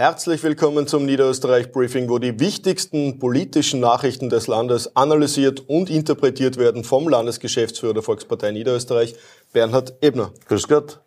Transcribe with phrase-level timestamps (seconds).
[0.00, 6.56] Herzlich willkommen zum Niederösterreich Briefing, wo die wichtigsten politischen Nachrichten des Landes analysiert und interpretiert
[6.56, 9.14] werden vom Landesgeschäftsführer der Volkspartei Niederösterreich,
[9.52, 10.32] Bernhard Ebner.
[10.48, 11.00] Grüß Gott.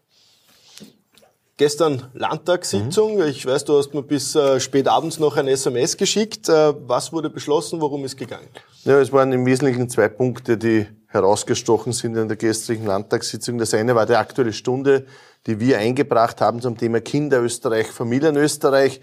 [1.57, 3.16] Gestern Landtagssitzung.
[3.16, 3.23] Mhm.
[3.23, 6.48] Ich weiß, du hast mir bis äh, spät abends noch ein SMS geschickt.
[6.48, 7.81] Äh, was wurde beschlossen?
[7.81, 8.48] Worum ist gegangen?
[8.85, 13.59] Ja, es waren im Wesentlichen zwei Punkte, die herausgestochen sind in der gestrigen Landtagssitzung.
[13.59, 15.05] Das eine war die Aktuelle Stunde,
[15.45, 18.99] die wir eingebracht haben zum Thema Kinderösterreich, Familienösterreich.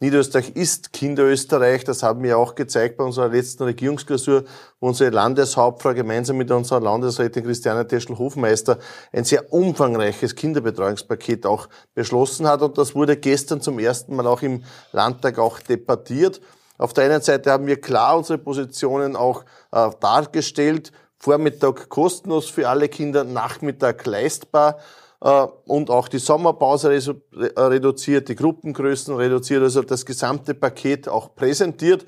[0.00, 1.84] Niederösterreich ist Kinderösterreich.
[1.84, 4.42] Das haben wir auch gezeigt bei unserer letzten Regierungsklausur,
[4.80, 8.80] wo unsere Landeshauptfrau gemeinsam mit unserer Landesrätin Christiane Teschel-Hofmeister
[9.12, 12.62] ein sehr umfangreiches Kinderbetreuungspaket auch beschlossen hat.
[12.62, 16.40] Und das wurde gestern zum ersten Mal auch im Landtag auch debattiert.
[16.78, 20.90] Auf der einen Seite haben wir klar unsere Positionen auch äh, dargestellt.
[21.22, 24.78] Vormittag kostenlos für alle Kinder, Nachmittag leistbar
[25.20, 26.90] äh, und auch die Sommerpause
[27.32, 32.04] reduziert, die Gruppengrößen reduziert, also das gesamte Paket auch präsentiert.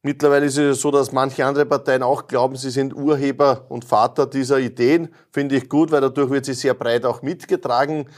[0.00, 4.26] Mittlerweile ist es so, dass manche andere Parteien auch glauben, sie sind Urheber und Vater
[4.26, 5.14] dieser Ideen.
[5.30, 8.08] Finde ich gut, weil dadurch wird sie sehr breit auch mitgetragen.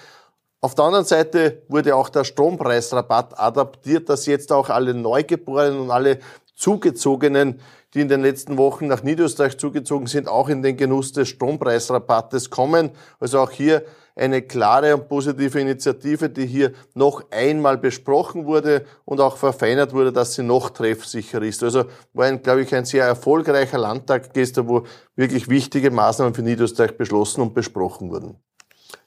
[0.60, 5.90] Auf der anderen Seite wurde auch der Strompreisrabatt adaptiert, dass jetzt auch alle Neugeborenen und
[5.90, 6.20] alle
[6.54, 7.60] Zugezogenen
[7.94, 12.50] die in den letzten Wochen nach Niederösterreich zugezogen sind, auch in den Genuss des Strompreisrabattes
[12.50, 12.90] kommen.
[13.20, 13.84] Also auch hier
[14.16, 20.12] eine klare und positive Initiative, die hier noch einmal besprochen wurde und auch verfeinert wurde,
[20.12, 21.62] dass sie noch treffsicher ist.
[21.62, 24.84] Also war ein, glaube ich, ein sehr erfolgreicher Landtag gestern, wo
[25.16, 28.36] wirklich wichtige Maßnahmen für Niederösterreich beschlossen und besprochen wurden.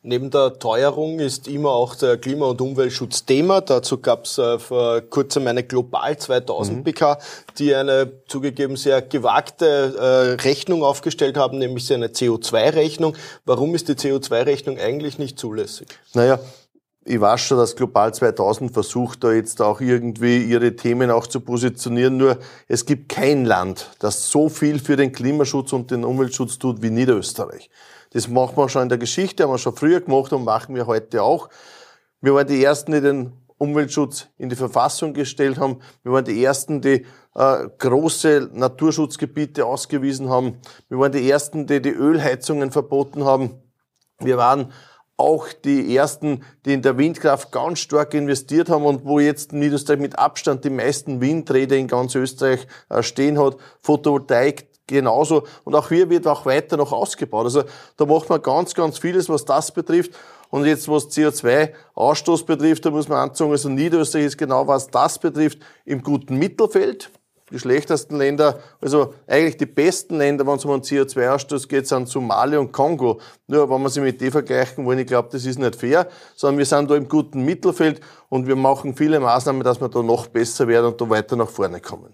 [0.03, 3.61] Neben der Teuerung ist immer auch der Klima- und Umweltschutz Thema.
[3.61, 6.83] Dazu gab es äh, vor kurzem eine Global 2000 mhm.
[6.83, 7.17] PK,
[7.57, 13.15] die eine zugegeben sehr gewagte äh, Rechnung aufgestellt haben, nämlich eine CO2-Rechnung.
[13.45, 15.87] Warum ist die CO2-Rechnung eigentlich nicht zulässig?
[16.13, 16.39] Naja,
[17.09, 21.39] ich weiß schon, dass Global 2000 versucht, da jetzt auch irgendwie ihre Themen auch zu
[21.39, 22.17] positionieren.
[22.17, 22.37] Nur
[22.67, 26.89] es gibt kein Land, das so viel für den Klimaschutz und den Umweltschutz tut wie
[26.89, 27.69] Niederösterreich.
[28.11, 30.87] Das machen wir schon in der Geschichte, haben wir schon früher gemacht und machen wir
[30.87, 31.49] heute auch.
[32.21, 35.79] Wir waren die Ersten, die den Umweltschutz in die Verfassung gestellt haben.
[36.03, 40.59] Wir waren die Ersten, die äh, große Naturschutzgebiete ausgewiesen haben.
[40.89, 43.61] Wir waren die Ersten, die die Ölheizungen verboten haben.
[44.19, 44.71] Wir waren
[45.17, 49.99] auch die ersten, die in der Windkraft ganz stark investiert haben und wo jetzt Niederösterreich
[49.99, 53.57] mit Abstand die meisten Windräder in ganz Österreich äh, stehen hat.
[53.81, 55.43] Photovoltaik genauso.
[55.63, 57.45] Und auch hier wird auch weiter noch ausgebaut.
[57.45, 57.63] Also
[57.97, 60.11] da macht man ganz, ganz vieles, was das betrifft.
[60.49, 65.19] Und jetzt, was CO2-Ausstoß betrifft, da muss man anzeigen, also Niederösterreich ist genau, was das
[65.19, 67.11] betrifft, im guten Mittelfeld.
[67.49, 72.09] Die schlechtesten Länder, also eigentlich die besten Länder, wenn es um den CO2-Ausstoß geht, sind
[72.09, 73.21] Somalia und Kongo.
[73.47, 76.57] Nur wenn wir sie mit denen vergleichen wollen, ich glaube, das ist nicht fair, sondern
[76.57, 80.27] wir sind da im guten Mittelfeld und wir machen viele Maßnahmen, dass wir da noch
[80.27, 82.13] besser werden und da weiter nach vorne kommen.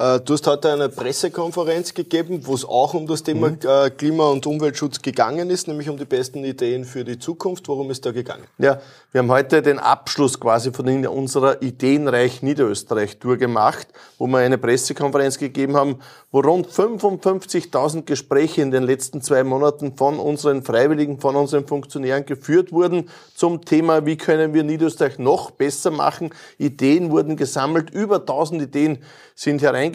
[0.00, 3.58] Äh, du hast heute eine Pressekonferenz gegeben, wo es auch um das Thema mhm.
[3.64, 7.66] Äh, Klima- und Umweltschutz gegangen ist, nämlich um die besten Ideen für die Zukunft.
[7.66, 8.44] Worum ist da gegangen?
[8.58, 13.88] Ja, wir haben heute den Abschluss quasi von unserer Ideenreich Niederösterreich-Tour gemacht,
[14.18, 15.98] wo wir eine Pressekonferenz gegeben haben,
[16.30, 22.24] wo rund 55.000 Gespräche in den letzten zwei Monaten von unseren Freiwilligen, von unseren Funktionären
[22.24, 26.30] geführt wurden zum Thema, wie können wir Niederösterreich noch besser machen.
[26.56, 28.98] Ideen wurden gesammelt, über 1000 Ideen
[29.34, 29.87] sind hereingekommen.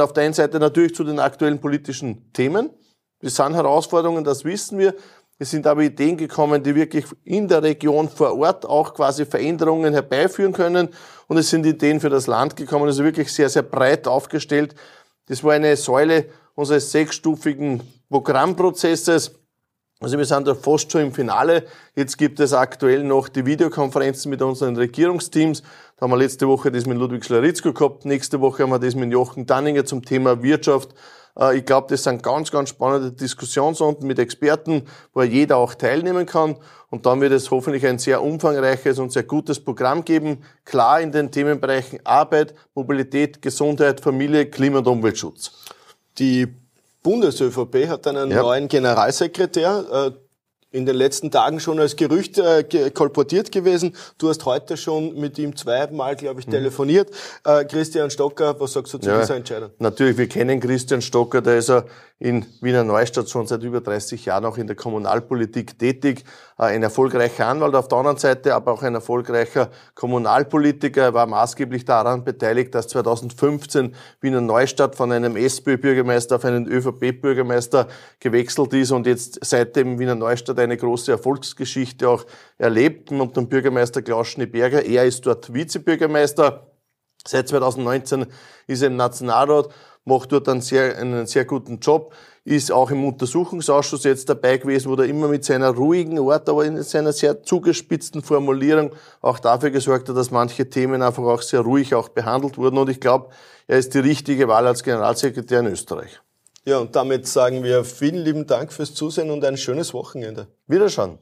[0.00, 2.70] Auf der einen Seite natürlich zu den aktuellen politischen Themen.
[3.20, 4.94] Das sind Herausforderungen, das wissen wir.
[5.38, 9.94] Es sind aber Ideen gekommen, die wirklich in der Region vor Ort auch quasi Veränderungen
[9.94, 10.90] herbeiführen können.
[11.28, 14.74] Und es sind Ideen für das Land gekommen, also wirklich sehr, sehr breit aufgestellt.
[15.26, 19.39] Das war eine Säule unseres sechsstufigen Programmprozesses.
[20.02, 21.64] Also wir sind da fast schon im Finale.
[21.94, 25.62] Jetzt gibt es aktuell noch die Videokonferenzen mit unseren Regierungsteams.
[25.98, 28.06] Da haben wir letzte Woche das mit Ludwig Schlaritzko gehabt.
[28.06, 30.94] Nächste Woche haben wir das mit Jochen Danninger zum Thema Wirtschaft.
[31.38, 36.24] Äh, ich glaube, das sind ganz, ganz spannende Diskussionsrunden mit Experten, wo jeder auch teilnehmen
[36.24, 36.56] kann.
[36.88, 40.44] Und dann wird es hoffentlich ein sehr umfangreiches und sehr gutes Programm geben.
[40.64, 45.52] Klar in den Themenbereichen Arbeit, Mobilität, Gesundheit, Familie, Klima- und Umweltschutz.
[46.18, 46.48] Die
[47.02, 48.42] Bundes-ÖVP hat einen ja.
[48.42, 50.12] neuen Generalsekretär.
[50.72, 53.96] In den letzten Tagen schon als Gerücht äh, kolportiert gewesen.
[54.18, 56.52] Du hast heute schon mit ihm zweimal, glaube ich, mhm.
[56.52, 57.10] telefoniert.
[57.44, 59.70] Äh, Christian Stocker, was sagst du zu ja, dieser Entscheidung?
[59.80, 61.84] Natürlich, wir kennen Christian Stocker, der ist ja
[62.20, 66.24] in Wiener Neustadt schon seit über 30 Jahren auch in der Kommunalpolitik tätig.
[66.58, 71.02] Äh, ein erfolgreicher Anwalt auf der anderen Seite, aber auch ein erfolgreicher Kommunalpolitiker.
[71.02, 77.88] Er war maßgeblich daran beteiligt, dass 2015 Wiener Neustadt von einem SPÖ-Bürgermeister auf einen ÖVP-Bürgermeister
[78.20, 82.24] gewechselt ist und jetzt seitdem Wiener Neustadt eine große Erfolgsgeschichte auch
[82.58, 84.84] erlebt und dem Bürgermeister Klaus Schneeberger.
[84.84, 86.66] Er ist dort Vizebürgermeister.
[87.26, 88.26] Seit 2019
[88.66, 89.68] ist er im Nationalrat,
[90.04, 92.14] macht dort einen sehr, einen sehr guten Job,
[92.44, 96.64] ist auch im Untersuchungsausschuss jetzt dabei gewesen, wo er immer mit seiner ruhigen Art, aber
[96.64, 101.60] in seiner sehr zugespitzten Formulierung auch dafür gesorgt hat, dass manche Themen einfach auch sehr
[101.60, 102.78] ruhig auch behandelt wurden.
[102.78, 103.28] Und ich glaube,
[103.66, 106.20] er ist die richtige Wahl als Generalsekretär in Österreich.
[106.64, 110.48] Ja, und damit sagen wir vielen lieben Dank fürs Zusehen und ein schönes Wochenende.
[110.66, 111.18] Wiederschauen.